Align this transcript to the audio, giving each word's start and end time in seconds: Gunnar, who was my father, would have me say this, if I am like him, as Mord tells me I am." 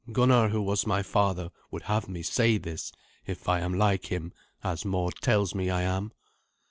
Gunnar, 0.11 0.49
who 0.49 0.63
was 0.63 0.87
my 0.87 1.03
father, 1.03 1.51
would 1.69 1.83
have 1.83 2.09
me 2.09 2.23
say 2.23 2.57
this, 2.57 2.91
if 3.27 3.47
I 3.47 3.59
am 3.59 3.75
like 3.75 4.07
him, 4.07 4.33
as 4.63 4.83
Mord 4.83 5.13
tells 5.21 5.53
me 5.53 5.69
I 5.69 5.83
am." 5.83 6.11